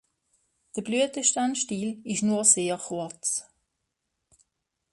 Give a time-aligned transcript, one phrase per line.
[0.75, 3.45] Der Blütenstandsstiel ist nur sehr kurz.